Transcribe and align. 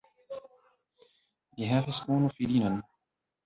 Li 1.59 1.69
havis 1.75 2.03
unu 2.19 2.33
filinon. 2.41 2.85